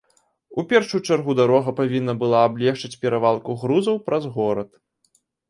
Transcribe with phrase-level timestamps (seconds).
[0.61, 4.69] У першую чаргу дарога павінна была аблегчыць перавалку грузаў праз горад.